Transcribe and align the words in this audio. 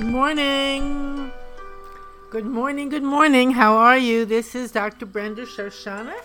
Good 0.00 0.08
morning. 0.08 1.30
Good 2.30 2.46
morning, 2.46 2.88
good 2.88 3.02
morning. 3.02 3.50
How 3.50 3.76
are 3.76 3.98
you? 3.98 4.24
This 4.24 4.54
is 4.54 4.72
Dr. 4.72 5.04
Brenda 5.04 5.44
Shoshanna, 5.44 6.16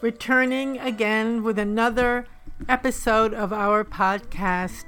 returning 0.00 0.76
again 0.80 1.44
with 1.44 1.56
another 1.56 2.26
episode 2.68 3.32
of 3.32 3.52
our 3.52 3.84
podcast, 3.84 4.86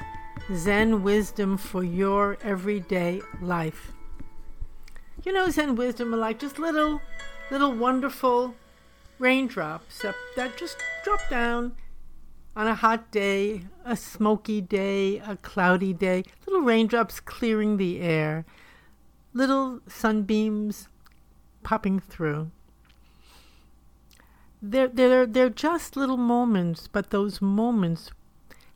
Zen 0.53 1.05
Wisdom 1.05 1.57
for 1.57 1.85
Your 1.85 2.39
Everyday 2.43 3.23
Life. 3.41 3.93
You 5.23 5.33
know, 5.33 5.49
Zen 5.49 5.77
Wisdom 5.77 6.13
are 6.13 6.19
like 6.19 6.41
just 6.41 6.59
little, 6.59 7.01
little 7.53 7.73
wonderful 7.73 8.57
raindrops 9.21 10.03
that, 10.03 10.17
that 10.35 10.57
just 10.57 10.77
drop 11.05 11.21
down 11.31 11.77
on 12.55 12.67
a 12.67 12.75
hot 12.75 13.11
day, 13.11 13.63
a 13.85 13.97
smoky 13.97 14.61
day, 14.61 15.19
a 15.19 15.37
cloudy 15.37 15.93
day, 15.93 16.25
little 16.47 16.63
raindrops 16.63 17.21
clearing 17.21 17.77
the 17.77 18.01
air, 18.01 18.45
little 19.33 19.81
sunbeams 19.89 20.89
popping 21.63 21.99
through. 21.99 22.51
They're, 24.61 24.89
they're, 24.89 25.27
they're 25.27 25.51
just 25.51 25.97
little 25.97 26.17
moments, 26.17 26.89
but 26.89 27.11
those 27.11 27.41
moments 27.41 28.11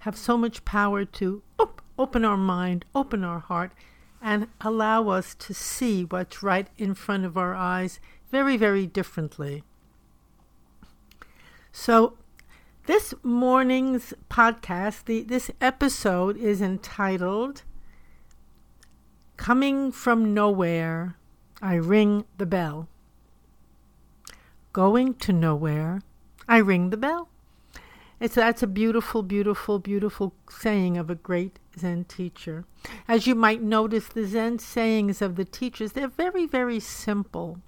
have 0.01 0.17
so 0.17 0.37
much 0.37 0.65
power 0.65 1.05
to 1.05 1.43
op- 1.59 1.83
open 1.99 2.25
our 2.25 2.37
mind, 2.37 2.85
open 2.95 3.23
our 3.23 3.41
heart, 3.41 3.73
and 4.21 4.49
allow 4.61 5.09
us 5.09 5.35
to 5.35 5.55
see 5.55 6.05
what's 6.05 6.43
right 6.43 6.69
in 6.79 6.95
front 6.95 7.25
of 7.25 7.37
our 7.37 7.55
eyes 7.55 8.01
very, 8.31 8.57
very 8.57 8.87
differently. 8.87 9.63
So, 11.71 12.17
this 12.87 13.13
morning's 13.25 14.15
podcast, 14.31 15.05
the, 15.07 15.23
this 15.23 15.51
episode 15.61 16.37
is 16.37 16.63
entitled 16.63 17.63
Coming 19.37 19.91
from 19.91 20.33
Nowhere, 20.33 21.17
I 21.61 21.75
Ring 21.75 22.25
the 22.39 22.47
Bell. 22.47 22.89
Going 24.73 25.15
to 25.15 25.33
nowhere, 25.33 26.03
I 26.47 26.59
ring 26.59 26.91
the 26.91 26.97
bell. 26.97 27.29
It's 28.21 28.37
that's 28.37 28.63
a 28.63 28.67
beautiful, 28.67 29.23
beautiful, 29.23 29.79
beautiful 29.79 30.35
saying 30.49 30.97
of 30.97 31.11
a 31.11 31.15
great 31.15 31.59
Zen 31.79 32.05
teacher. 32.05 32.65
As 33.09 33.27
you 33.27 33.35
might 33.35 33.63
notice, 33.63 34.07
the 34.07 34.27
Zen 34.27 34.59
sayings 34.59 35.21
of 35.21 35.37
the 35.37 35.45
teachers, 35.45 35.93
they're 35.93 36.09
very, 36.09 36.47
very 36.47 36.81
simple. 36.81 37.59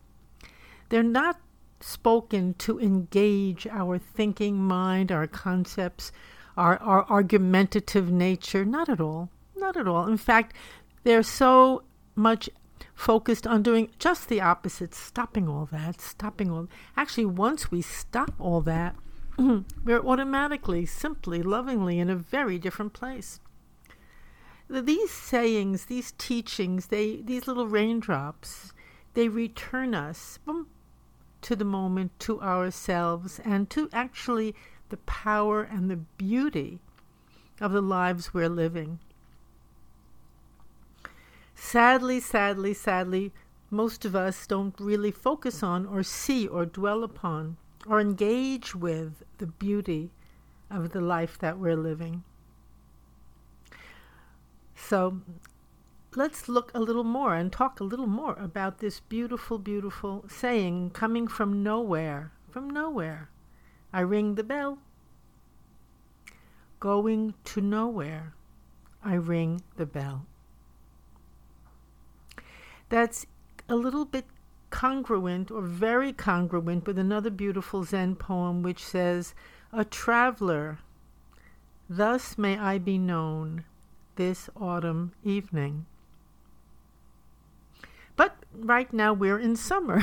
They're 0.90 1.02
not 1.02 1.40
spoken 1.80 2.54
to 2.54 2.80
engage 2.80 3.66
our 3.66 3.98
thinking 3.98 4.56
mind, 4.56 5.12
our 5.12 5.26
concepts, 5.26 6.12
our, 6.56 6.76
our 6.78 7.04
argumentative 7.04 8.10
nature. 8.10 8.64
Not 8.64 8.88
at 8.88 9.00
all. 9.00 9.30
Not 9.56 9.76
at 9.76 9.88
all. 9.88 10.06
In 10.06 10.16
fact, 10.16 10.54
they're 11.04 11.22
so 11.22 11.82
much 12.14 12.50
focused 12.94 13.46
on 13.46 13.62
doing 13.62 13.90
just 13.98 14.28
the 14.28 14.40
opposite, 14.40 14.94
stopping 14.94 15.48
all 15.48 15.66
that, 15.66 16.00
stopping 16.00 16.50
all. 16.50 16.68
Actually, 16.96 17.26
once 17.26 17.70
we 17.70 17.80
stop 17.80 18.32
all 18.38 18.60
that, 18.62 18.96
we're 19.38 20.04
automatically, 20.04 20.84
simply, 20.84 21.42
lovingly 21.42 21.98
in 21.98 22.10
a 22.10 22.16
very 22.16 22.58
different 22.58 22.92
place. 22.92 23.40
These 24.68 25.10
sayings, 25.10 25.86
these 25.86 26.12
teachings, 26.18 26.86
they 26.86 27.22
these 27.22 27.46
little 27.46 27.68
raindrops, 27.68 28.72
they 29.14 29.28
return 29.28 29.94
us 29.94 30.38
boom, 30.44 30.66
to 31.42 31.56
the 31.56 31.64
moment, 31.64 32.18
to 32.20 32.40
ourselves, 32.40 33.40
and 33.44 33.70
to 33.70 33.88
actually 33.92 34.54
the 34.88 34.96
power 34.98 35.62
and 35.62 35.90
the 35.90 35.96
beauty 35.96 36.78
of 37.60 37.72
the 37.72 37.82
lives 37.82 38.32
we're 38.32 38.48
living. 38.48 38.98
Sadly, 41.54 42.20
sadly, 42.20 42.72
sadly, 42.72 43.32
most 43.70 44.04
of 44.04 44.16
us 44.16 44.46
don't 44.46 44.78
really 44.78 45.10
focus 45.10 45.62
on 45.62 45.86
or 45.86 46.02
see 46.02 46.46
or 46.46 46.64
dwell 46.64 47.04
upon 47.04 47.56
or 47.86 48.00
engage 48.00 48.74
with 48.74 49.22
the 49.38 49.46
beauty 49.46 50.10
of 50.70 50.92
the 50.92 51.00
life 51.00 51.38
that 51.38 51.58
we're 51.58 51.76
living. 51.76 52.22
So 54.74 55.20
let's 56.16 56.48
look 56.48 56.70
a 56.74 56.80
little 56.80 57.04
more 57.04 57.34
and 57.34 57.52
talk 57.52 57.80
a 57.80 57.84
little 57.84 58.06
more 58.06 58.34
about 58.34 58.78
this 58.78 59.00
beautiful, 59.00 59.58
beautiful 59.58 60.24
saying 60.28 60.90
coming 60.90 61.28
from 61.28 61.62
nowhere. 61.62 62.32
From 62.50 62.70
nowhere. 62.70 63.30
I 63.92 64.00
ring 64.00 64.34
the 64.34 64.44
bell. 64.44 64.78
Going 66.80 67.34
to 67.44 67.60
nowhere. 67.60 68.34
I 69.04 69.14
ring 69.14 69.62
the 69.76 69.86
bell. 69.86 70.26
That's 72.88 73.26
a 73.68 73.76
little 73.76 74.04
bit 74.04 74.24
congruent 74.70 75.50
or 75.50 75.62
very 75.62 76.12
congruent 76.12 76.86
with 76.86 76.98
another 76.98 77.30
beautiful 77.30 77.84
Zen 77.84 78.16
poem 78.16 78.62
which 78.62 78.84
says, 78.84 79.34
A 79.72 79.84
traveler, 79.84 80.78
thus 81.88 82.38
may 82.38 82.58
I 82.58 82.78
be 82.78 82.98
known 82.98 83.64
this 84.16 84.48
autumn 84.56 85.12
evening. 85.22 85.86
But 88.18 88.34
right 88.52 88.92
now 88.92 89.12
we're 89.12 89.38
in 89.38 89.54
summer. 89.54 90.02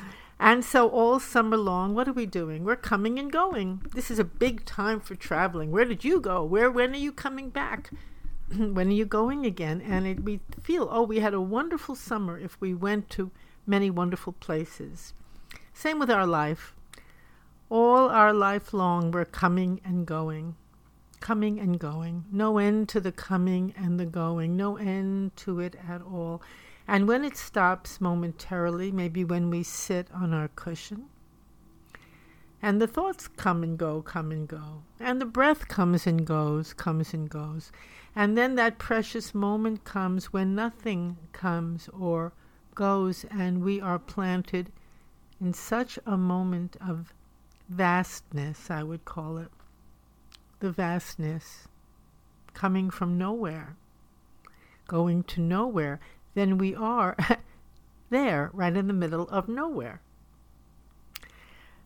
and 0.40 0.64
so 0.64 0.88
all 0.88 1.20
summer 1.20 1.58
long, 1.58 1.94
what 1.94 2.08
are 2.08 2.12
we 2.12 2.24
doing? 2.24 2.64
We're 2.64 2.74
coming 2.74 3.18
and 3.18 3.30
going. 3.30 3.82
This 3.94 4.10
is 4.10 4.18
a 4.18 4.24
big 4.24 4.64
time 4.64 4.98
for 4.98 5.14
traveling. 5.14 5.70
Where 5.70 5.84
did 5.84 6.02
you 6.02 6.20
go? 6.20 6.42
Where 6.42 6.70
when 6.70 6.94
are 6.94 6.96
you 6.96 7.12
coming 7.12 7.50
back? 7.50 7.90
when 8.56 8.88
are 8.88 8.92
you 8.92 9.04
going 9.04 9.44
again? 9.44 9.82
And 9.82 10.06
it, 10.06 10.24
we 10.24 10.40
feel, 10.62 10.88
oh, 10.90 11.02
we 11.02 11.20
had 11.20 11.34
a 11.34 11.40
wonderful 11.40 11.94
summer 11.94 12.38
if 12.38 12.58
we 12.62 12.72
went 12.72 13.10
to 13.10 13.30
many 13.66 13.90
wonderful 13.90 14.32
places. 14.32 15.12
Same 15.74 15.98
with 15.98 16.10
our 16.10 16.26
life. 16.26 16.74
All 17.68 18.08
our 18.08 18.32
life 18.32 18.72
long, 18.72 19.10
we're 19.10 19.26
coming 19.26 19.82
and 19.84 20.06
going, 20.06 20.56
coming 21.20 21.60
and 21.60 21.78
going. 21.78 22.24
No 22.32 22.56
end 22.56 22.88
to 22.88 23.00
the 23.00 23.12
coming 23.12 23.74
and 23.76 24.00
the 24.00 24.06
going, 24.06 24.56
no 24.56 24.78
end 24.78 25.36
to 25.36 25.60
it 25.60 25.76
at 25.86 26.00
all. 26.00 26.40
And 26.90 27.06
when 27.06 27.24
it 27.24 27.36
stops 27.36 28.00
momentarily, 28.00 28.90
maybe 28.90 29.22
when 29.22 29.48
we 29.48 29.62
sit 29.62 30.08
on 30.12 30.34
our 30.34 30.48
cushion, 30.48 31.04
and 32.60 32.82
the 32.82 32.88
thoughts 32.88 33.28
come 33.28 33.62
and 33.62 33.78
go, 33.78 34.02
come 34.02 34.32
and 34.32 34.48
go, 34.48 34.82
and 34.98 35.20
the 35.20 35.24
breath 35.24 35.68
comes 35.68 36.04
and 36.04 36.26
goes, 36.26 36.72
comes 36.72 37.14
and 37.14 37.30
goes. 37.30 37.70
And 38.16 38.36
then 38.36 38.56
that 38.56 38.78
precious 38.78 39.32
moment 39.32 39.84
comes 39.84 40.32
when 40.32 40.56
nothing 40.56 41.16
comes 41.30 41.88
or 41.96 42.32
goes, 42.74 43.24
and 43.30 43.62
we 43.62 43.80
are 43.80 44.00
planted 44.00 44.72
in 45.40 45.54
such 45.54 45.96
a 46.04 46.16
moment 46.16 46.76
of 46.84 47.14
vastness, 47.68 48.68
I 48.68 48.82
would 48.82 49.04
call 49.04 49.38
it. 49.38 49.52
The 50.58 50.72
vastness 50.72 51.68
coming 52.52 52.90
from 52.90 53.16
nowhere, 53.16 53.76
going 54.88 55.22
to 55.22 55.40
nowhere 55.40 56.00
then 56.34 56.58
we 56.58 56.74
are 56.74 57.16
there, 58.10 58.50
right 58.52 58.76
in 58.76 58.86
the 58.86 58.92
middle 58.92 59.28
of 59.28 59.48
nowhere. 59.48 60.00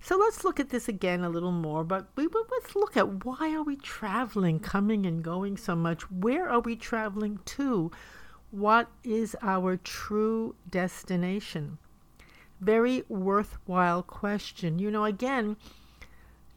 So 0.00 0.18
let's 0.18 0.44
look 0.44 0.60
at 0.60 0.68
this 0.68 0.86
again 0.86 1.24
a 1.24 1.30
little 1.30 1.50
more, 1.50 1.82
but 1.82 2.08
we, 2.14 2.28
let's 2.50 2.76
look 2.76 2.94
at 2.94 3.24
why 3.24 3.54
are 3.54 3.62
we 3.62 3.76
traveling, 3.76 4.60
coming 4.60 5.06
and 5.06 5.24
going 5.24 5.56
so 5.56 5.74
much? 5.74 6.10
Where 6.10 6.46
are 6.50 6.60
we 6.60 6.76
traveling 6.76 7.40
to? 7.46 7.90
What 8.50 8.90
is 9.02 9.34
our 9.40 9.78
true 9.78 10.56
destination? 10.68 11.78
Very 12.60 13.02
worthwhile 13.08 14.02
question. 14.02 14.78
You 14.78 14.90
know, 14.90 15.06
again, 15.06 15.56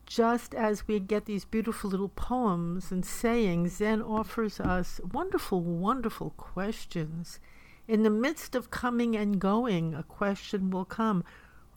just 0.06 0.54
as 0.54 0.86
we 0.86 1.00
get 1.00 1.26
these 1.26 1.46
beautiful 1.46 1.90
little 1.90 2.10
poems 2.10 2.92
and 2.92 3.06
sayings, 3.06 3.78
Zen 3.78 4.02
offers 4.02 4.60
us 4.60 5.00
wonderful, 5.14 5.62
wonderful 5.62 6.32
questions 6.32 7.40
in 7.88 8.04
the 8.04 8.10
midst 8.10 8.54
of 8.54 8.70
coming 8.70 9.16
and 9.16 9.40
going, 9.40 9.94
a 9.94 10.04
question 10.04 10.70
will 10.70 10.86
come 10.86 11.24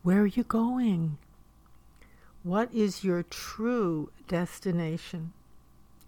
Where 0.02 0.22
are 0.22 0.26
you 0.26 0.44
going? 0.44 1.18
What 2.42 2.72
is 2.74 3.04
your 3.04 3.22
true 3.22 4.10
destination? 4.26 5.32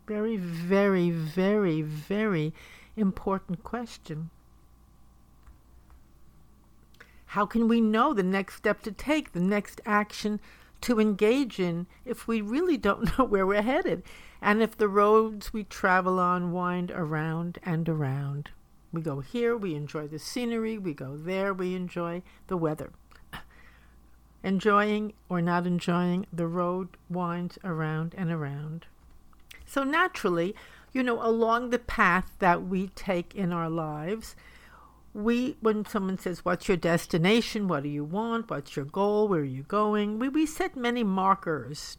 Very, 0.06 0.36
very, 0.36 1.10
very, 1.10 1.82
very 1.82 2.52
important 2.96 3.62
question. 3.62 4.30
How 7.26 7.46
can 7.46 7.68
we 7.68 7.80
know 7.80 8.12
the 8.12 8.22
next 8.22 8.56
step 8.56 8.82
to 8.82 8.92
take, 8.92 9.32
the 9.32 9.40
next 9.40 9.80
action 9.86 10.40
to 10.82 11.00
engage 11.00 11.60
in, 11.60 11.86
if 12.04 12.26
we 12.26 12.40
really 12.40 12.76
don't 12.76 13.16
know 13.18 13.24
where 13.24 13.46
we're 13.46 13.62
headed, 13.62 14.02
and 14.40 14.62
if 14.62 14.76
the 14.76 14.88
roads 14.88 15.52
we 15.52 15.64
travel 15.64 16.18
on 16.18 16.52
wind 16.52 16.90
around 16.90 17.58
and 17.62 17.88
around? 17.88 18.50
We 18.92 19.00
go 19.00 19.20
here, 19.20 19.56
we 19.56 19.74
enjoy 19.74 20.06
the 20.08 20.18
scenery, 20.18 20.76
we 20.76 20.92
go 20.92 21.16
there, 21.16 21.54
we 21.54 21.74
enjoy 21.74 22.22
the 22.48 22.56
weather. 22.56 22.90
Enjoying 24.42 25.14
or 25.28 25.40
not 25.40 25.66
enjoying, 25.66 26.26
the 26.32 26.46
road 26.46 26.88
winds 27.08 27.58
around 27.64 28.14
and 28.18 28.30
around. 28.30 28.86
So 29.64 29.84
naturally, 29.84 30.54
you 30.92 31.02
know, 31.02 31.22
along 31.22 31.70
the 31.70 31.78
path 31.78 32.32
that 32.40 32.64
we 32.64 32.88
take 32.88 33.34
in 33.34 33.52
our 33.52 33.70
lives, 33.70 34.36
we 35.14 35.56
when 35.60 35.84
someone 35.84 36.18
says 36.18 36.44
what's 36.44 36.68
your 36.68 36.76
destination 36.76 37.68
what 37.68 37.82
do 37.82 37.88
you 37.90 38.02
want 38.02 38.48
what's 38.48 38.76
your 38.76 38.84
goal 38.86 39.28
where 39.28 39.40
are 39.40 39.44
you 39.44 39.62
going 39.64 40.18
we, 40.18 40.28
we 40.28 40.46
set 40.46 40.74
many 40.74 41.04
markers 41.04 41.98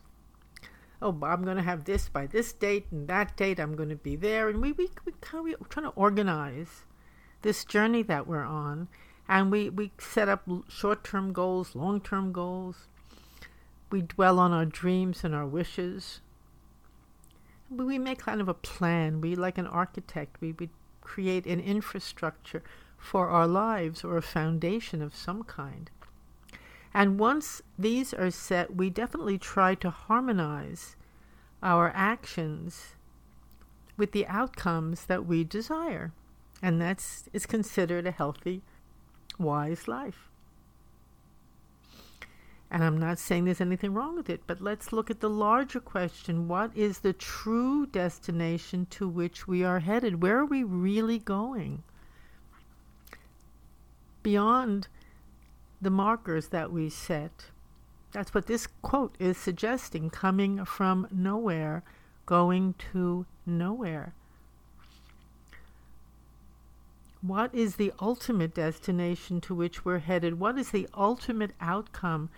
oh 1.03 1.17
i'm 1.23 1.43
going 1.43 1.57
to 1.57 1.63
have 1.63 1.83
this 1.85 2.09
by 2.09 2.25
this 2.25 2.53
date 2.53 2.85
and 2.91 3.07
that 3.07 3.35
date 3.35 3.59
i'm 3.59 3.75
going 3.75 3.89
to 3.89 3.95
be 3.95 4.15
there. 4.15 4.49
And 4.49 4.61
we, 4.61 4.71
we, 4.71 4.87
we 5.05 5.13
kind 5.21 5.39
of 5.53 5.59
we're 5.59 5.67
trying 5.67 5.85
to 5.85 5.91
organize 5.95 6.85
this 7.41 7.65
journey 7.65 8.01
that 8.03 8.25
we're 8.25 8.45
on. 8.45 8.87
And 9.27 9.51
we, 9.51 9.69
we 9.69 9.91
set 9.99 10.27
up 10.27 10.47
short-term 10.67 11.33
goals 11.33 11.75
long-term 11.75 12.31
goals. 12.31 12.87
We 13.91 14.01
dwell 14.01 14.39
on 14.39 14.51
our 14.51 14.65
dreams 14.65 15.23
and 15.23 15.35
our 15.35 15.45
wishes. 15.45 16.21
We 17.69 17.99
make 17.99 18.19
kind 18.19 18.41
of 18.41 18.49
a 18.49 18.53
plan. 18.53 19.21
We 19.21 19.35
like 19.35 19.57
an 19.57 19.67
architect 19.67 20.41
we, 20.41 20.53
we 20.53 20.69
create 21.01 21.45
an 21.45 21.59
infrastructure 21.59 22.63
for 22.97 23.27
our 23.27 23.47
lives 23.47 24.03
or 24.03 24.17
a 24.17 24.21
foundation 24.21 25.01
of 25.01 25.15
some 25.15 25.43
kind. 25.43 25.89
And 26.93 27.19
once 27.19 27.61
these 27.77 28.13
are 28.13 28.31
set, 28.31 28.75
we 28.75 28.89
definitely 28.89 29.37
try 29.37 29.75
to 29.75 29.89
harmonize 29.89 30.95
our 31.61 31.91
actions 31.95 32.95
with 33.97 34.11
the 34.11 34.27
outcomes 34.27 35.05
that 35.05 35.25
we 35.25 35.43
desire. 35.43 36.11
And 36.61 36.79
that's 36.79 37.27
is 37.33 37.45
considered 37.45 38.05
a 38.05 38.11
healthy, 38.11 38.61
wise 39.39 39.87
life. 39.87 40.29
And 42.69 42.83
I'm 42.83 42.97
not 42.97 43.19
saying 43.19 43.45
there's 43.45 43.61
anything 43.61 43.93
wrong 43.93 44.15
with 44.15 44.29
it, 44.29 44.41
but 44.47 44.61
let's 44.61 44.91
look 44.91 45.11
at 45.11 45.19
the 45.19 45.29
larger 45.29 45.79
question 45.79 46.47
what 46.47 46.75
is 46.75 46.99
the 46.99 47.13
true 47.13 47.85
destination 47.85 48.87
to 48.91 49.07
which 49.07 49.47
we 49.47 49.63
are 49.63 49.79
headed? 49.79 50.21
Where 50.21 50.39
are 50.39 50.45
we 50.45 50.63
really 50.63 51.19
going? 51.19 51.83
beyond 54.23 54.87
the 55.83 55.89
markers 55.89 56.47
that 56.49 56.71
we 56.71 56.89
set. 56.89 57.45
That's 58.11 58.33
what 58.33 58.45
this 58.45 58.67
quote 58.81 59.15
is 59.19 59.37
suggesting 59.37 60.09
coming 60.09 60.65
from 60.65 61.07
nowhere, 61.11 61.83
going 62.25 62.75
to 62.91 63.25
nowhere. 63.45 64.13
What 67.21 67.55
is 67.55 67.77
the 67.77 67.93
ultimate 68.01 68.53
destination 68.53 69.39
to 69.41 69.55
which 69.55 69.85
we're 69.85 69.99
headed? 69.99 70.39
What 70.39 70.57
is 70.59 70.71
the 70.71 70.89
ultimate 70.93 71.51
outcome 71.61 72.29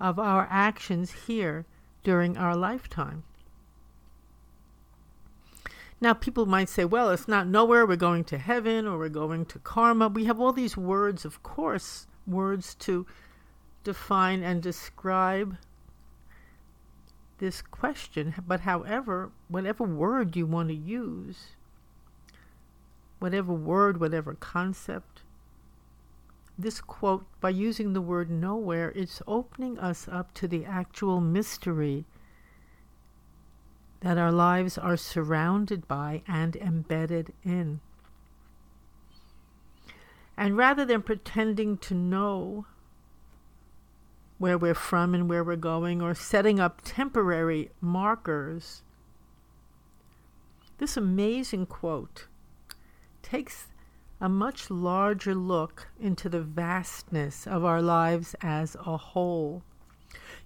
of 0.00 0.18
our 0.18 0.48
actions 0.50 1.12
here 1.26 1.64
during 2.02 2.36
our 2.36 2.56
lifetime? 2.56 3.22
Now, 6.00 6.12
people 6.12 6.46
might 6.46 6.68
say, 6.68 6.84
well, 6.84 7.10
it's 7.10 7.28
not 7.28 7.46
nowhere. 7.46 7.86
We're 7.86 7.94
going 7.94 8.24
to 8.24 8.38
heaven 8.38 8.88
or 8.88 8.98
we're 8.98 9.08
going 9.08 9.46
to 9.46 9.60
karma. 9.60 10.08
We 10.08 10.24
have 10.24 10.40
all 10.40 10.52
these 10.52 10.76
words, 10.76 11.24
of 11.24 11.44
course, 11.44 12.08
words 12.26 12.74
to 12.76 13.06
define 13.84 14.42
and 14.42 14.62
describe 14.62 15.56
this 17.38 17.62
question. 17.62 18.34
But, 18.46 18.60
however, 18.60 19.30
whatever 19.48 19.84
word 19.84 20.36
you 20.36 20.46
want 20.46 20.68
to 20.68 20.74
use, 20.74 21.48
whatever 23.18 23.52
word, 23.52 24.00
whatever 24.00 24.34
concept, 24.34 25.22
this 26.58 26.80
quote, 26.80 27.24
by 27.40 27.50
using 27.50 27.92
the 27.92 28.00
word 28.00 28.30
nowhere, 28.30 28.92
it's 28.94 29.22
opening 29.26 29.78
us 29.78 30.06
up 30.10 30.34
to 30.34 30.46
the 30.46 30.64
actual 30.64 31.20
mystery 31.20 32.04
that 34.00 34.18
our 34.18 34.32
lives 34.32 34.76
are 34.76 34.96
surrounded 34.96 35.88
by 35.88 36.22
and 36.26 36.56
embedded 36.56 37.32
in. 37.44 37.80
And 40.36 40.56
rather 40.56 40.84
than 40.84 41.02
pretending 41.02 41.78
to 41.78 41.94
know 41.94 42.66
where 44.38 44.58
we're 44.58 44.74
from 44.74 45.14
and 45.14 45.28
where 45.28 45.44
we're 45.44 45.56
going, 45.56 46.02
or 46.02 46.14
setting 46.14 46.58
up 46.58 46.80
temporary 46.84 47.70
markers, 47.80 48.82
this 50.78 50.96
amazing 50.96 51.66
quote 51.66 52.26
takes 53.22 53.68
a 54.20 54.28
much 54.28 54.70
larger 54.70 55.34
look 55.34 55.88
into 56.00 56.28
the 56.28 56.40
vastness 56.40 57.46
of 57.46 57.64
our 57.64 57.82
lives 57.82 58.34
as 58.40 58.76
a 58.84 58.96
whole. 58.96 59.62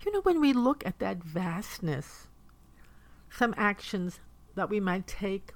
You 0.05 0.12
know, 0.12 0.21
when 0.23 0.41
we 0.41 0.53
look 0.53 0.85
at 0.87 0.99
that 0.99 1.23
vastness, 1.23 2.27
some 3.31 3.55
actions 3.56 4.21
that 4.55 4.69
we 4.69 4.81
might 4.81 5.06
take 5.06 5.53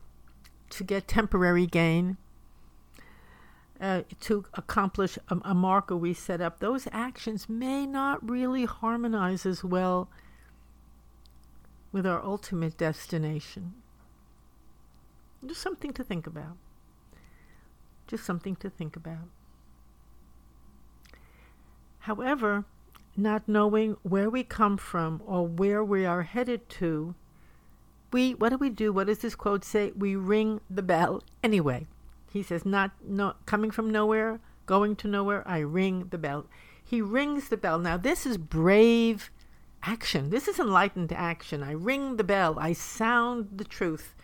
to 0.71 0.85
get 0.85 1.09
temporary 1.09 1.67
gain, 1.67 2.17
uh, 3.81 4.03
to 4.21 4.45
accomplish 4.55 5.19
a, 5.29 5.39
a 5.45 5.55
marker 5.55 5.97
we 5.97 6.13
set 6.13 6.41
up, 6.41 6.61
those 6.61 6.87
actions 6.93 7.49
may 7.49 7.87
not 7.87 8.29
really 8.29 8.65
harmonize 8.65 9.47
as 9.47 9.65
well 9.65 10.09
with 11.93 12.07
our 12.07 12.23
ultimate 12.23 12.77
destination. 12.77 13.75
Just 15.45 15.63
something 15.63 15.93
to 15.95 16.05
think 16.05 16.27
about. 16.27 16.57
Just 18.07 18.25
something 18.25 18.57
to 18.57 18.69
think 18.69 18.97
about. 18.97 19.29
However, 22.01 22.65
not 23.17 23.49
knowing 23.49 23.97
where 24.03 24.31
we 24.31 24.45
come 24.45 24.77
from 24.77 25.23
or 25.27 25.47
where 25.47 25.83
we 25.83 26.05
are 26.05 26.23
headed 26.23 26.69
to 26.69 27.15
we 28.13 28.35
what 28.35 28.51
do 28.51 28.57
we 28.57 28.71
do? 28.71 28.93
What 28.93 29.07
does 29.07 29.19
this 29.19 29.35
quote 29.35 29.65
say? 29.65 29.93
We 29.97 30.17
ring 30.17 30.61
the 30.69 30.83
bell 30.83 31.23
anyway. 31.43 31.87
He 32.33 32.43
says, 32.43 32.65
not 32.65 32.93
no 33.05 33.35
coming 33.47 33.71
from 33.71 33.91
nowhere, 33.91 34.41
going 34.67 34.97
to 34.97 35.09
nowhere, 35.09 35.47
I 35.47 35.59
ring 35.59 36.07
the 36.11 36.19
bell. 36.19 36.47
He 36.83 37.03
rings 37.03 37.49
the 37.49 37.57
bell. 37.57 37.79
Now 37.79 37.97
this 37.97 38.25
is 38.25 38.39
brave 38.39 39.31
action. 39.83 40.31
This 40.31 40.47
is 40.47 40.59
enlightened 40.59 41.13
action. 41.13 41.63
I 41.63 41.73
ring 41.73 42.17
the 42.17 42.25
bell. 42.25 42.59
I 42.59 42.73
sound 42.73 43.49
the 43.57 43.65
truth. 43.65 44.15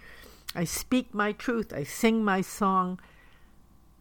I 0.54 0.64
speak 0.64 1.14
my 1.14 1.32
truth. 1.32 1.72
I 1.72 1.82
sing 1.82 2.24
my 2.24 2.40
song. 2.40 3.00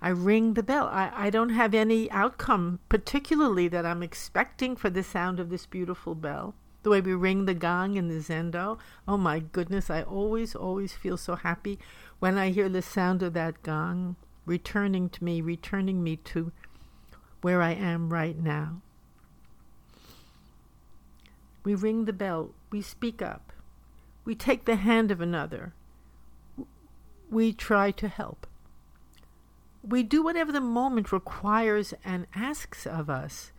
I 0.02 0.10
ring 0.10 0.54
the 0.54 0.64
bell. 0.64 0.88
I, 0.88 1.12
I 1.16 1.30
don't 1.30 1.50
have 1.50 1.74
any 1.74 2.12
outcome 2.12 2.80
particularly 2.90 3.68
that 3.70 3.86
I'm 3.86 4.04
expecting 4.04 4.76
for 4.76 4.90
the 4.90 5.04
sound 5.04 5.40
of 5.40 5.50
this 5.50 5.66
beautiful 5.66 6.14
bell 6.16 6.54
the 6.86 6.92
way 6.92 7.02
we 7.02 7.16
ring 7.16 7.46
the 7.46 7.56
gong 7.56 7.96
in 7.96 8.10
the 8.10 8.20
zendo. 8.20 8.78
Oh 9.08 9.18
my 9.18 9.40
goodness, 9.40 9.90
I 9.90 10.04
always, 10.04 10.54
always 10.54 10.94
feel 10.94 11.18
so 11.18 11.34
happy 11.36 11.80
when 12.20 12.38
I 12.38 12.52
hear 12.52 12.70
the 12.70 12.84
sound 12.84 13.24
of 13.24 13.34
that 13.34 13.64
gong 13.64 14.18
returning 14.46 15.10
to 15.10 15.24
me, 15.24 15.42
returning 15.42 16.04
me 16.04 16.18
to 16.18 16.52
where 17.42 17.60
I 17.60 17.72
am 17.72 18.14
right 18.14 18.38
now. 18.38 18.82
We 21.64 21.74
ring 21.74 22.06
the 22.06 22.14
bell, 22.14 22.52
we 22.70 22.84
speak 22.84 23.20
up, 23.20 23.52
we 24.24 24.36
take 24.36 24.66
the 24.66 24.76
hand 24.76 25.10
of 25.10 25.20
another, 25.20 25.74
we 27.32 27.52
try 27.52 27.90
to 27.90 28.08
help. 28.08 28.46
We 29.82 30.04
do 30.04 30.22
whatever 30.22 30.52
the 30.52 30.62
moment 30.62 31.12
requires 31.12 31.96
and 32.04 32.28
asks 32.36 32.86
of 32.86 33.10
us 33.10 33.52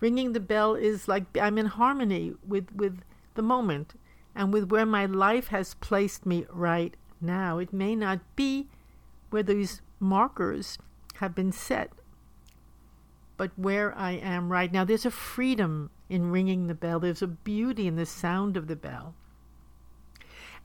ringing 0.00 0.32
the 0.32 0.40
bell 0.40 0.74
is 0.74 1.08
like 1.08 1.24
I'm 1.38 1.58
in 1.58 1.66
harmony 1.66 2.34
with, 2.46 2.72
with 2.74 3.00
the 3.34 3.42
moment 3.42 3.94
and 4.34 4.52
with 4.52 4.70
where 4.70 4.86
my 4.86 5.06
life 5.06 5.48
has 5.48 5.74
placed 5.74 6.26
me 6.26 6.46
right 6.50 6.94
now. 7.20 7.58
It 7.58 7.72
may 7.72 7.94
not 7.94 8.20
be 8.36 8.68
where 9.30 9.42
these 9.42 9.82
markers 9.98 10.78
have 11.16 11.34
been 11.34 11.52
set, 11.52 11.92
but 13.36 13.50
where 13.56 13.96
I 13.96 14.12
am 14.12 14.50
right 14.50 14.72
now. 14.72 14.84
There's 14.84 15.06
a 15.06 15.10
freedom 15.10 15.90
in 16.08 16.30
ringing 16.32 16.66
the 16.66 16.74
bell, 16.74 16.98
there's 16.98 17.22
a 17.22 17.28
beauty 17.28 17.86
in 17.86 17.96
the 17.96 18.06
sound 18.06 18.56
of 18.56 18.66
the 18.66 18.76
bell. 18.76 19.14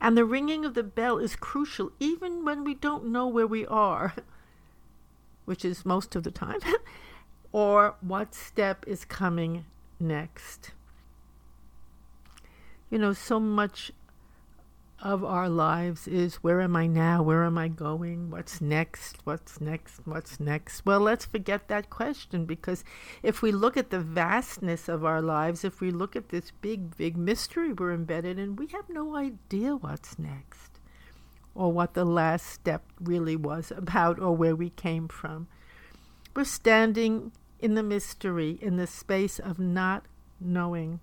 And 0.00 0.16
the 0.16 0.24
ringing 0.24 0.64
of 0.64 0.74
the 0.74 0.82
bell 0.82 1.18
is 1.18 1.36
crucial 1.36 1.92
even 2.00 2.44
when 2.44 2.64
we 2.64 2.74
don't 2.74 3.06
know 3.06 3.26
where 3.28 3.46
we 3.46 3.64
are, 3.66 4.14
which 5.44 5.64
is 5.64 5.86
most 5.86 6.16
of 6.16 6.24
the 6.24 6.30
time. 6.30 6.60
or 7.52 7.94
what 8.00 8.34
step 8.34 8.84
is 8.86 9.04
coming 9.04 9.64
next. 9.98 10.72
You 12.90 12.98
know, 12.98 13.12
so 13.12 13.40
much 13.40 13.92
of 15.02 15.22
our 15.22 15.48
lives 15.48 16.08
is 16.08 16.36
where 16.36 16.60
am 16.60 16.74
I 16.74 16.86
now? 16.86 17.22
Where 17.22 17.44
am 17.44 17.58
I 17.58 17.68
going? 17.68 18.30
What's 18.30 18.60
next? 18.60 19.18
What's 19.24 19.60
next? 19.60 20.00
What's 20.04 20.40
next? 20.40 20.86
Well, 20.86 21.00
let's 21.00 21.26
forget 21.26 21.68
that 21.68 21.90
question 21.90 22.46
because 22.46 22.82
if 23.22 23.42
we 23.42 23.52
look 23.52 23.76
at 23.76 23.90
the 23.90 24.00
vastness 24.00 24.88
of 24.88 25.04
our 25.04 25.20
lives, 25.20 25.64
if 25.64 25.80
we 25.80 25.90
look 25.90 26.16
at 26.16 26.30
this 26.30 26.52
big, 26.62 26.96
big 26.96 27.16
mystery 27.16 27.72
we're 27.72 27.92
embedded 27.92 28.38
in, 28.38 28.56
we 28.56 28.68
have 28.68 28.88
no 28.88 29.16
idea 29.16 29.76
what's 29.76 30.18
next 30.18 30.80
or 31.54 31.72
what 31.72 31.94
the 31.94 32.04
last 32.04 32.46
step 32.46 32.82
really 33.00 33.36
was 33.36 33.72
about 33.76 34.18
or 34.18 34.34
where 34.34 34.56
we 34.56 34.70
came 34.70 35.08
from. 35.08 35.46
We're 36.36 36.44
standing 36.44 37.32
in 37.60 37.76
the 37.76 37.82
mystery, 37.82 38.58
in 38.60 38.76
the 38.76 38.86
space 38.86 39.38
of 39.38 39.58
not 39.58 40.04
knowing. 40.38 41.00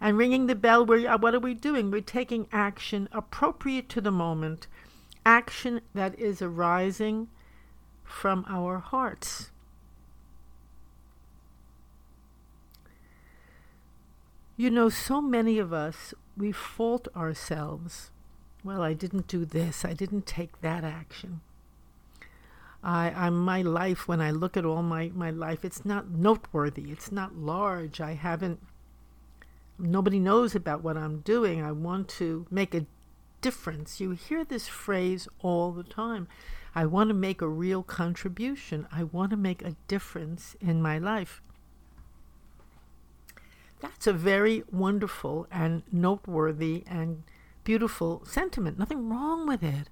And 0.00 0.16
ringing 0.16 0.46
the 0.46 0.54
bell, 0.54 0.88
uh, 0.88 1.18
what 1.18 1.34
are 1.34 1.40
we 1.40 1.52
doing? 1.52 1.90
We're 1.90 2.00
taking 2.00 2.46
action 2.52 3.08
appropriate 3.10 3.88
to 3.88 4.00
the 4.00 4.12
moment, 4.12 4.68
action 5.26 5.80
that 5.94 6.16
is 6.16 6.40
arising 6.40 7.26
from 8.04 8.44
our 8.48 8.78
hearts. 8.78 9.50
You 14.56 14.70
know, 14.70 14.88
so 14.88 15.20
many 15.20 15.58
of 15.58 15.72
us, 15.72 16.14
we 16.36 16.52
fault 16.52 17.08
ourselves. 17.16 18.12
Well, 18.62 18.82
I 18.82 18.92
didn't 18.92 19.26
do 19.26 19.44
this, 19.44 19.84
I 19.84 19.92
didn't 19.92 20.26
take 20.26 20.60
that 20.60 20.84
action. 20.84 21.40
I, 22.84 23.10
I 23.16 23.30
my 23.30 23.62
life, 23.62 24.06
when 24.06 24.20
I 24.20 24.30
look 24.30 24.56
at 24.56 24.66
all 24.66 24.82
my, 24.82 25.10
my 25.14 25.30
life, 25.30 25.64
it's 25.64 25.84
not 25.84 26.10
noteworthy, 26.10 26.92
it's 26.92 27.10
not 27.10 27.34
large. 27.34 28.00
I 28.00 28.12
haven't, 28.12 28.60
nobody 29.78 30.18
knows 30.18 30.54
about 30.54 30.84
what 30.84 30.98
I'm 30.98 31.20
doing. 31.20 31.62
I 31.62 31.72
want 31.72 32.08
to 32.10 32.46
make 32.50 32.74
a 32.74 32.84
difference. 33.40 34.00
You 34.00 34.10
hear 34.10 34.44
this 34.44 34.68
phrase 34.68 35.26
all 35.40 35.72
the 35.72 35.82
time. 35.82 36.28
I 36.74 36.84
want 36.84 37.08
to 37.08 37.14
make 37.14 37.40
a 37.40 37.48
real 37.48 37.82
contribution. 37.82 38.86
I 38.92 39.04
want 39.04 39.30
to 39.30 39.36
make 39.36 39.62
a 39.62 39.76
difference 39.88 40.54
in 40.60 40.82
my 40.82 40.98
life. 40.98 41.40
That's 43.80 44.06
a 44.06 44.12
very 44.12 44.64
wonderful 44.70 45.46
and 45.50 45.84
noteworthy 45.90 46.84
and 46.86 47.22
beautiful 47.64 48.22
sentiment. 48.26 48.78
Nothing 48.78 49.08
wrong 49.08 49.46
with 49.46 49.62
it. 49.62 49.88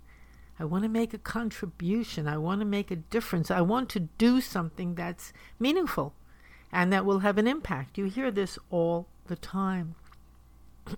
I 0.62 0.64
want 0.64 0.84
to 0.84 0.88
make 0.88 1.12
a 1.12 1.18
contribution. 1.18 2.28
I 2.28 2.38
want 2.38 2.60
to 2.60 2.64
make 2.64 2.92
a 2.92 2.96
difference. 2.96 3.50
I 3.50 3.62
want 3.62 3.88
to 3.90 3.98
do 3.98 4.40
something 4.40 4.94
that's 4.94 5.32
meaningful 5.58 6.14
and 6.70 6.92
that 6.92 7.04
will 7.04 7.18
have 7.18 7.36
an 7.36 7.48
impact. 7.48 7.98
You 7.98 8.04
hear 8.04 8.30
this 8.30 8.60
all 8.70 9.08
the 9.26 9.34
time. 9.34 9.96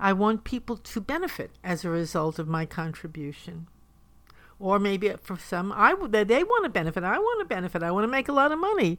I 0.00 0.12
want 0.12 0.42
people 0.42 0.76
to 0.76 1.00
benefit 1.00 1.52
as 1.62 1.84
a 1.84 1.88
result 1.88 2.40
of 2.40 2.48
my 2.48 2.66
contribution. 2.66 3.68
Or 4.58 4.80
maybe 4.80 5.12
for 5.22 5.38
some, 5.38 5.70
I 5.70 5.94
they 6.08 6.42
want 6.42 6.64
to 6.64 6.68
benefit. 6.68 7.04
I 7.04 7.16
want 7.16 7.48
to 7.48 7.54
benefit. 7.54 7.84
I 7.84 7.92
want 7.92 8.02
to 8.02 8.10
make 8.10 8.28
a 8.28 8.32
lot 8.32 8.50
of 8.50 8.58
money. 8.58 8.98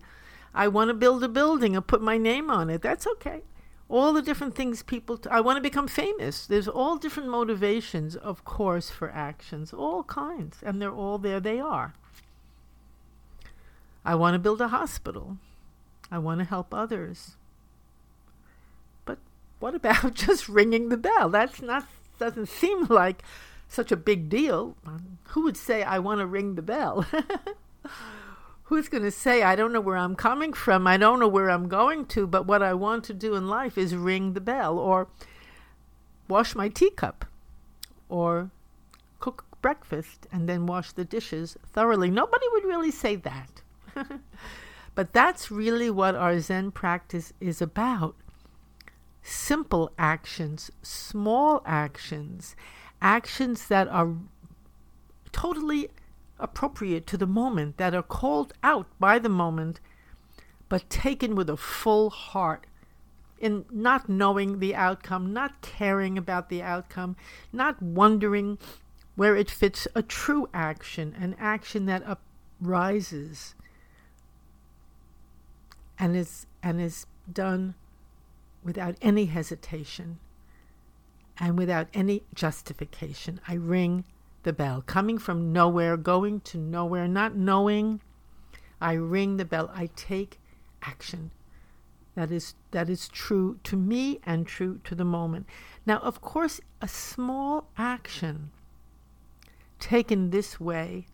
I 0.54 0.70
want 0.70 0.88
to 0.88 0.94
build 0.94 1.22
a 1.22 1.28
building 1.28 1.76
and 1.76 1.86
put 1.86 2.02
my 2.02 2.18
name 2.18 2.50
on 2.50 2.70
it. 2.70 2.82
That's 2.82 3.06
okay 3.08 3.42
all 3.88 4.14
the 4.14 4.22
different 4.22 4.56
things 4.56 4.82
people 4.82 5.18
t- 5.18 5.30
i 5.30 5.40
want 5.40 5.58
to 5.58 5.62
become 5.62 5.88
famous. 5.88 6.48
There's 6.48 6.68
all 6.68 6.98
different 6.98 7.30
motivations 7.30 8.16
of 8.16 8.44
course 8.44 8.90
for 8.90 9.10
actions 9.12 9.74
all 9.74 10.04
kinds 10.04 10.58
and 10.64 10.82
they're 10.82 10.94
all 10.94 11.18
there 11.18 11.40
they 11.40 11.60
are. 11.60 11.94
I 14.04 14.16
want 14.16 14.36
to 14.36 14.40
build 14.40 14.62
a 14.62 14.68
hospital. 14.68 15.38
I 16.12 16.20
want 16.20 16.40
to 16.40 16.46
help 16.46 16.74
others. 16.74 17.36
But 19.04 19.18
what 19.60 19.74
about 19.74 20.14
just 20.26 20.48
ringing 20.48 20.90
the 20.90 20.98
bell? 20.98 21.30
That's 21.30 21.62
not 21.62 21.88
doesn't 22.18 22.48
seem 22.48 22.86
like 22.86 23.24
such 23.68 23.92
a 23.92 23.98
big 23.98 24.30
deal. 24.30 24.76
Who 25.30 25.44
would 25.44 25.58
say 25.58 25.84
i 25.84 26.00
want 26.00 26.20
to 26.20 26.26
ring 26.26 26.56
the 26.56 26.62
bell 26.62 27.06
who's 28.66 28.90
going 28.90 29.04
to 29.04 29.12
say, 29.12 29.44
I 29.44 29.56
don't 29.56 29.72
know 29.72 29.82
where 29.82 29.98
I'm 29.98 30.16
coming 30.16 30.54
from, 30.54 30.88
I 30.88 30.98
don't 30.98 31.20
know 31.20 31.28
where 31.28 31.50
I'm 31.50 31.68
going 31.68 32.06
to, 32.08 32.28
but 32.28 32.46
what 32.46 32.64
I 32.64 32.74
want 32.74 33.04
to 33.06 33.14
do 33.14 33.36
in 33.36 33.48
life 33.48 33.78
is 33.78 33.96
ring 33.96 34.34
the 34.34 34.42
bell 34.42 34.78
or 34.78 35.08
wash 36.28 36.56
my 36.56 36.70
teacup 36.70 37.26
or 38.10 38.50
cook 39.20 39.46
breakfast 39.62 40.28
and 40.32 40.50
then 40.50 40.66
wash 40.66 40.92
the 40.92 41.06
dishes 41.06 41.58
thoroughly. 41.74 42.10
Nobody 42.10 42.46
would 42.54 42.66
really 42.66 42.92
say 42.92 43.16
that. 43.16 43.62
but 44.96 45.14
that's 45.14 45.52
really 45.52 45.90
what 45.90 46.16
our 46.16 46.40
Zen 46.40 46.72
practice 46.72 47.34
is 47.40 47.62
about. 47.62 48.16
Simple 49.22 49.92
actions, 49.98 50.72
small 50.82 51.62
actions, 51.66 52.56
actions 53.02 53.68
that 53.68 53.88
are 53.88 54.14
totally 55.32 55.90
appropriate 56.40 57.08
to 57.08 57.18
the 57.18 57.28
moment, 57.28 57.78
that 57.78 57.96
are 57.96 58.04
called 58.04 58.54
out 58.64 58.88
by 59.00 59.20
the 59.20 59.30
moment, 59.30 59.80
but 60.70 60.90
taken 60.90 61.36
with 61.36 61.50
a 61.50 61.58
full 61.58 62.10
heart 62.10 62.66
in 63.40 63.66
not 63.70 64.10
knowing 64.10 64.60
the 64.60 64.74
outcome, 64.76 65.34
not 65.34 65.62
caring 65.62 66.18
about 66.18 66.50
the 66.50 66.62
outcome, 66.62 67.16
not 67.54 67.82
wondering 67.82 68.58
where 69.16 69.36
it 69.36 69.52
fits 69.52 69.88
a 69.96 70.02
true 70.02 70.50
action, 70.54 71.16
an 71.20 71.36
action 71.40 71.86
that 71.86 72.18
rises 72.60 73.56
and 75.98 76.16
is 76.16 76.48
and 76.62 76.82
is 76.82 77.06
done 77.32 77.76
without 78.64 78.96
any 79.02 79.26
hesitation 79.26 80.20
and 81.38 81.58
without 81.58 81.88
any 81.94 82.24
justification. 82.34 83.40
I 83.48 83.54
ring 83.54 84.06
the 84.46 84.54
bell, 84.54 84.82
coming 84.82 85.18
from 85.18 85.52
nowhere, 85.52 85.98
going 85.98 86.40
to 86.40 86.58
nowhere, 86.58 87.08
not 87.08 87.36
knowing. 87.36 88.00
I 88.80 88.94
ring 88.94 89.36
the 89.36 89.44
bell. 89.44 89.70
I 89.74 89.90
take 89.96 90.40
action. 90.82 91.32
That 92.14 92.32
is 92.32 92.56
that 92.72 92.90
is 92.90 93.10
true 93.10 93.60
to 93.64 93.76
me 93.76 94.22
and 94.26 94.48
true 94.48 94.80
to 94.86 94.96
the 94.96 95.04
moment. 95.04 95.48
Now, 95.86 95.98
of 95.98 96.22
course, 96.22 96.62
a 96.82 96.88
small 96.88 97.68
action 97.78 98.52
taken 99.80 100.30
this 100.30 100.60
way 100.60 101.08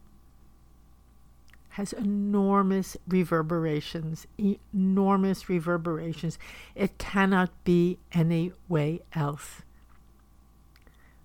has 1.75 1.93
enormous 1.93 2.97
reverberations, 3.07 4.27
enormous 4.37 5.49
reverberations. 5.49 6.37
It 6.75 6.97
cannot 6.97 7.49
be 7.63 7.97
any 8.11 8.51
way 8.67 8.99
else. 9.15 9.61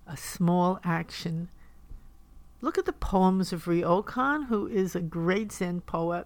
A 0.07 0.15
small 0.15 0.79
action 0.85 1.49
Look 2.59 2.77
at 2.77 2.85
the 2.85 2.93
poems 2.93 3.53
of 3.53 3.65
Ryokan, 3.65 4.47
who 4.47 4.67
is 4.67 4.95
a 4.95 5.01
great 5.01 5.51
Zen 5.51 5.81
poet. 5.81 6.25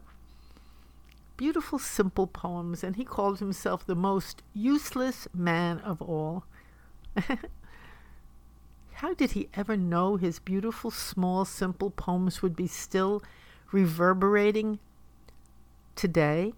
Beautiful, 1.35 1.77
simple 1.77 2.27
poems, 2.27 2.83
and 2.83 2.95
he 2.95 3.03
called 3.03 3.39
himself 3.39 3.85
the 3.85 3.95
most 3.95 4.41
useless 4.53 5.27
man 5.33 5.79
of 5.79 6.01
all. 6.01 6.45
How 8.93 9.13
did 9.13 9.31
he 9.31 9.49
ever 9.55 9.75
know 9.75 10.15
his 10.15 10.39
beautiful, 10.39 10.91
small, 10.91 11.43
simple 11.43 11.89
poems 11.89 12.41
would 12.41 12.55
be 12.55 12.67
still 12.67 13.23
reverberating 13.71 14.79
today, 15.95 16.53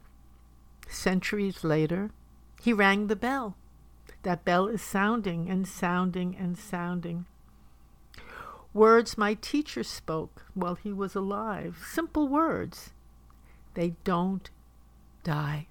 centuries 0.87 1.63
later? 1.63 2.11
He 2.61 2.73
rang 2.73 3.07
the 3.07 3.15
bell. 3.15 3.55
That 4.21 4.45
bell 4.45 4.67
is 4.67 4.81
sounding 4.81 5.49
and 5.49 5.67
sounding 5.67 6.35
and 6.35 6.57
sounding. 6.57 7.25
Words 8.73 9.17
my 9.17 9.35
teacher 9.35 9.83
spoke 9.83 10.45
while 10.55 10.75
he 10.75 10.91
was 10.91 11.15
alive. 11.15 11.85
Simple 11.91 12.27
words. 12.27 12.91
They 13.75 13.93
don't 14.03 14.49
die. 15.23 15.67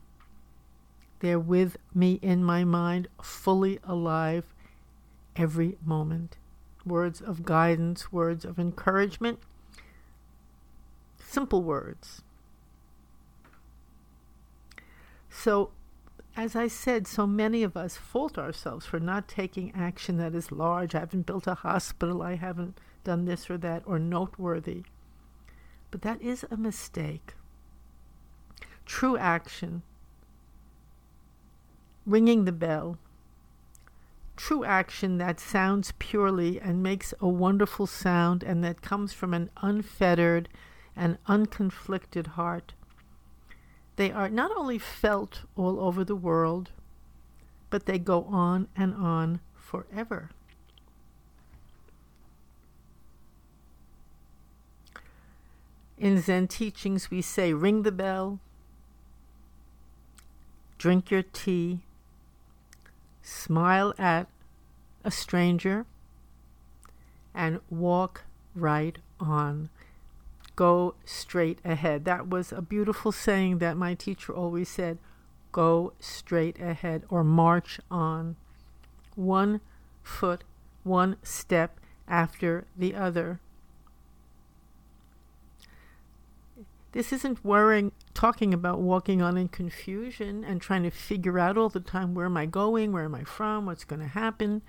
They're 1.18 1.38
with 1.38 1.76
me 1.94 2.18
in 2.22 2.44
my 2.44 2.64
mind, 2.64 3.08
fully 3.20 3.78
alive 3.84 4.44
every 5.36 5.76
moment. 5.84 6.36
Words 6.84 7.20
of 7.20 7.44
guidance, 7.44 8.12
words 8.12 8.44
of 8.44 8.58
encouragement, 8.58 9.38
simple 11.18 11.62
words. 11.62 12.22
So, 15.30 15.70
as 16.36 16.56
I 16.56 16.68
said, 16.68 17.06
so 17.06 17.26
many 17.26 17.62
of 17.62 17.76
us 17.76 17.96
fault 17.96 18.38
ourselves 18.38 18.86
for 18.86 18.98
not 18.98 19.28
taking 19.28 19.72
action 19.74 20.16
that 20.16 20.34
is 20.34 20.50
large. 20.50 20.94
I 20.94 21.00
haven't 21.00 21.26
built 21.26 21.46
a 21.46 21.54
hospital, 21.54 22.22
I 22.22 22.36
haven't 22.36 22.78
done 23.04 23.26
this 23.26 23.50
or 23.50 23.58
that 23.58 23.82
or 23.84 23.98
noteworthy. 23.98 24.84
But 25.90 26.02
that 26.02 26.22
is 26.22 26.44
a 26.50 26.56
mistake. 26.56 27.34
True 28.86 29.16
action, 29.16 29.82
ringing 32.06 32.44
the 32.44 32.52
bell, 32.52 32.98
true 34.36 34.64
action 34.64 35.18
that 35.18 35.38
sounds 35.38 35.92
purely 35.98 36.60
and 36.60 36.82
makes 36.82 37.12
a 37.20 37.28
wonderful 37.28 37.86
sound 37.86 38.42
and 38.42 38.64
that 38.64 38.82
comes 38.82 39.12
from 39.12 39.34
an 39.34 39.50
unfettered 39.58 40.48
and 40.96 41.18
unconflicted 41.28 42.28
heart. 42.28 42.72
They 44.02 44.10
are 44.10 44.28
not 44.28 44.50
only 44.56 44.80
felt 44.80 45.42
all 45.54 45.78
over 45.78 46.02
the 46.02 46.16
world, 46.16 46.70
but 47.70 47.86
they 47.86 48.00
go 48.00 48.24
on 48.24 48.66
and 48.74 48.94
on 48.94 49.38
forever. 49.54 50.30
In 55.96 56.20
Zen 56.20 56.48
teachings, 56.48 57.12
we 57.12 57.22
say 57.22 57.52
ring 57.52 57.84
the 57.84 57.92
bell, 57.92 58.40
drink 60.78 61.12
your 61.12 61.22
tea, 61.22 61.84
smile 63.22 63.94
at 63.98 64.26
a 65.04 65.12
stranger, 65.12 65.86
and 67.32 67.60
walk 67.70 68.24
right 68.56 68.98
on. 69.20 69.70
Go 70.62 70.94
straight 71.04 71.58
ahead. 71.64 72.04
That 72.04 72.28
was 72.28 72.52
a 72.52 72.62
beautiful 72.62 73.10
saying 73.10 73.58
that 73.58 73.76
my 73.76 73.94
teacher 73.94 74.32
always 74.32 74.68
said 74.68 74.98
go 75.50 75.92
straight 75.98 76.60
ahead 76.60 77.02
or 77.08 77.24
march 77.24 77.80
on. 77.90 78.36
One 79.16 79.60
foot, 80.04 80.44
one 80.84 81.16
step 81.24 81.80
after 82.06 82.64
the 82.76 82.94
other. 82.94 83.40
This 86.92 87.12
isn't 87.12 87.44
worrying, 87.44 87.90
talking 88.14 88.54
about 88.54 88.78
walking 88.78 89.20
on 89.20 89.36
in 89.36 89.48
confusion 89.48 90.44
and 90.44 90.62
trying 90.62 90.84
to 90.84 90.90
figure 90.90 91.40
out 91.40 91.58
all 91.58 91.70
the 91.70 91.80
time 91.80 92.14
where 92.14 92.26
am 92.26 92.36
I 92.36 92.46
going, 92.46 92.92
where 92.92 93.06
am 93.06 93.16
I 93.16 93.24
from, 93.24 93.66
what's 93.66 93.82
going 93.82 93.98
to 93.98 94.06
happen. 94.06 94.62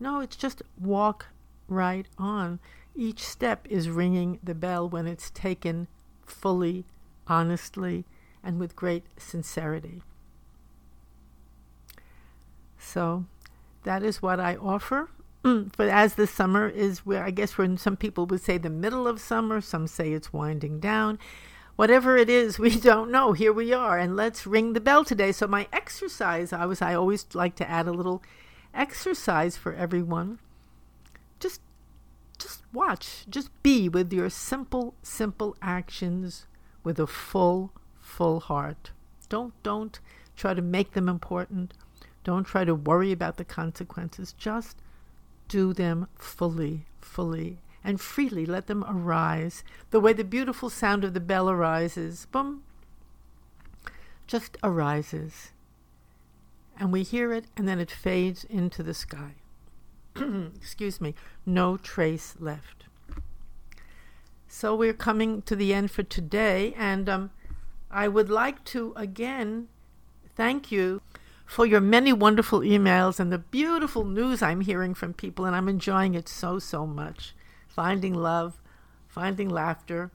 No, 0.00 0.20
it's 0.20 0.36
just 0.36 0.62
walk 0.80 1.26
right 1.68 2.06
on. 2.16 2.58
Each 2.96 3.22
step 3.22 3.66
is 3.68 3.90
ringing 3.90 4.38
the 4.42 4.54
bell 4.54 4.88
when 4.88 5.06
it's 5.06 5.30
taken 5.30 5.86
fully, 6.24 6.86
honestly, 7.26 8.06
and 8.42 8.58
with 8.58 8.74
great 8.74 9.04
sincerity. 9.18 10.02
So 12.78 13.26
that 13.82 14.02
is 14.02 14.22
what 14.22 14.40
I 14.40 14.56
offer. 14.56 15.10
but 15.42 15.88
as 15.88 16.14
the 16.14 16.26
summer 16.26 16.68
is 16.68 17.04
where 17.04 17.22
I 17.22 17.30
guess 17.30 17.58
when 17.58 17.76
some 17.76 17.96
people 17.96 18.24
would 18.26 18.40
say 18.40 18.56
the 18.56 18.70
middle 18.70 19.06
of 19.06 19.20
summer, 19.20 19.60
some 19.60 19.86
say 19.86 20.12
it's 20.12 20.32
winding 20.32 20.80
down. 20.80 21.18
Whatever 21.76 22.16
it 22.16 22.30
is, 22.30 22.58
we 22.58 22.80
don't 22.80 23.10
know. 23.10 23.32
Here 23.32 23.52
we 23.52 23.74
are, 23.74 23.98
and 23.98 24.16
let's 24.16 24.46
ring 24.46 24.72
the 24.72 24.80
bell 24.80 25.04
today. 25.04 25.32
So 25.32 25.46
my 25.46 25.68
exercise, 25.70 26.52
I 26.52 26.64
was 26.64 26.80
I 26.80 26.94
always 26.94 27.26
like 27.34 27.56
to 27.56 27.70
add 27.70 27.86
a 27.86 27.92
little 27.92 28.22
exercise 28.72 29.56
for 29.58 29.74
everyone. 29.74 30.38
Just 32.38 32.62
watch, 32.72 33.24
just 33.28 33.50
be 33.62 33.88
with 33.88 34.12
your 34.12 34.28
simple 34.30 34.94
simple 35.02 35.56
actions 35.62 36.46
with 36.84 36.98
a 36.98 37.06
full 37.06 37.72
full 37.98 38.40
heart. 38.40 38.90
Don't 39.28 39.54
don't 39.62 39.98
try 40.36 40.54
to 40.54 40.62
make 40.62 40.92
them 40.92 41.08
important. 41.08 41.74
Don't 42.24 42.44
try 42.44 42.64
to 42.64 42.74
worry 42.74 43.12
about 43.12 43.36
the 43.36 43.44
consequences. 43.44 44.32
Just 44.32 44.76
do 45.48 45.72
them 45.72 46.08
fully, 46.16 46.86
fully, 47.00 47.58
and 47.84 48.00
freely 48.00 48.44
let 48.44 48.66
them 48.66 48.84
arise, 48.88 49.62
the 49.90 50.00
way 50.00 50.12
the 50.12 50.24
beautiful 50.24 50.68
sound 50.68 51.04
of 51.04 51.14
the 51.14 51.20
bell 51.20 51.48
arises, 51.48 52.26
boom, 52.32 52.62
just 54.26 54.56
arises. 54.62 55.52
And 56.78 56.92
we 56.92 57.04
hear 57.04 57.32
it, 57.32 57.46
and 57.56 57.66
then 57.66 57.78
it 57.78 57.90
fades 57.90 58.44
into 58.44 58.82
the 58.82 58.92
sky. 58.92 59.36
Excuse 60.56 61.00
me, 61.00 61.14
no 61.44 61.76
trace 61.76 62.34
left. 62.38 62.84
So 64.48 64.74
we're 64.74 64.94
coming 64.94 65.42
to 65.42 65.56
the 65.56 65.74
end 65.74 65.90
for 65.90 66.02
today, 66.02 66.74
and 66.78 67.08
um, 67.08 67.30
I 67.90 68.08
would 68.08 68.30
like 68.30 68.64
to 68.66 68.92
again 68.96 69.68
thank 70.34 70.70
you 70.72 71.02
for 71.44 71.64
your 71.64 71.80
many 71.80 72.12
wonderful 72.12 72.60
emails 72.60 73.20
and 73.20 73.32
the 73.32 73.38
beautiful 73.38 74.04
news 74.04 74.42
I'm 74.42 74.62
hearing 74.62 74.94
from 74.94 75.14
people, 75.14 75.44
and 75.44 75.54
I'm 75.54 75.68
enjoying 75.68 76.14
it 76.14 76.28
so, 76.28 76.58
so 76.58 76.86
much. 76.86 77.34
Finding 77.68 78.14
love, 78.14 78.60
finding 79.06 79.48
laughter, 79.48 80.10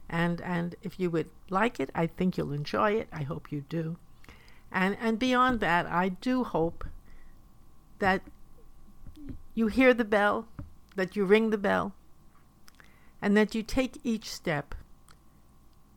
And, 0.10 0.42
and 0.42 0.76
if 0.82 1.00
you 1.00 1.10
would 1.10 1.30
like 1.50 1.80
it, 1.80 1.90
I 1.94 2.08
think 2.08 2.38
you'll 2.38 2.54
enjoy 2.54 2.92
it. 2.92 3.10
I 3.12 3.24
hope 3.24 3.52
you 3.52 3.62
do. 3.68 3.98
And, 4.72 4.98
and 5.00 5.20
beyond 5.20 5.60
that, 5.60 5.86
I 5.86 6.10
do 6.10 6.44
hope 6.44 6.86
that 8.00 8.22
you 9.54 9.68
hear 9.68 9.94
the 9.94 10.06
bell 10.06 10.48
that 10.98 11.16
you 11.16 11.24
ring 11.24 11.52
the 11.52 11.58
bell, 11.58 11.94
and 13.22 13.38
that 13.38 13.56
you 13.56 13.64
take 13.64 14.00
each 14.04 14.30
step 14.30 14.76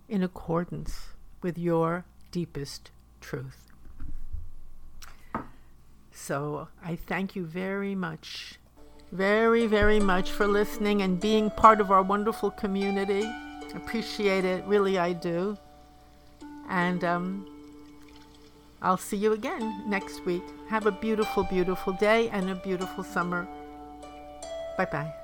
in 0.09 0.23
accordance 0.23 1.09
with 1.43 1.59
your 1.59 2.05
deepest 2.31 2.91
truth. 3.21 3.70
So 6.23 6.69
I 6.85 6.97
thank 6.97 7.35
you 7.35 7.45
very 7.45 7.95
much, 7.95 8.59
very, 9.11 9.67
very 9.67 9.99
much 9.99 10.31
for 10.31 10.47
listening 10.47 11.01
and 11.03 11.19
being 11.19 11.51
part 11.51 11.81
of 11.81 11.91
our 11.91 12.03
wonderful 12.03 12.51
community. 12.51 13.29
Appreciate 13.75 14.45
it, 14.45 14.63
really, 14.67 14.99
I 14.99 15.15
do. 15.15 15.57
And 16.69 17.03
um, 17.05 17.47
I'll 18.83 18.99
see 18.99 19.17
you 19.17 19.33
again 19.33 19.83
next 19.89 20.25
week. 20.27 20.45
Have 20.69 20.87
a 20.87 20.93
beautiful, 20.93 21.43
beautiful 21.45 21.95
day 21.95 22.29
and 22.29 22.51
a 22.51 22.55
beautiful 22.55 23.03
summer. 23.03 23.49
Bye 24.77 24.85
bye. 24.93 25.20